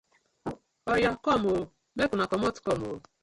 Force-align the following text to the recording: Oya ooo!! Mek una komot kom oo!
Oya 0.93 1.11
ooo!! 1.33 1.61
Mek 1.97 2.11
una 2.17 2.25
komot 2.31 2.55
kom 2.65 2.79
oo! 2.89 2.97